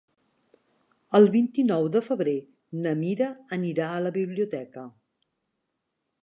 [1.19, 2.33] El vint-i-nou de febrer
[2.87, 4.87] na Mira anirà a la biblioteca.